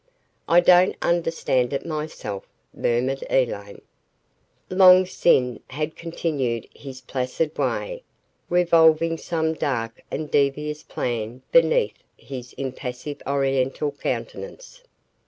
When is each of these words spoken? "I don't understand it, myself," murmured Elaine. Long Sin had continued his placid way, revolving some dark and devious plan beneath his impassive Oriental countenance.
"I 0.47 0.61
don't 0.61 0.95
understand 1.03 1.73
it, 1.73 1.85
myself," 1.85 2.47
murmured 2.73 3.23
Elaine. 3.29 3.83
Long 4.67 5.05
Sin 5.05 5.59
had 5.67 5.95
continued 5.95 6.67
his 6.73 7.01
placid 7.01 7.55
way, 7.55 8.01
revolving 8.49 9.19
some 9.19 9.53
dark 9.53 10.01
and 10.09 10.31
devious 10.31 10.81
plan 10.81 11.43
beneath 11.51 11.99
his 12.17 12.53
impassive 12.53 13.21
Oriental 13.27 13.91
countenance. 13.91 14.81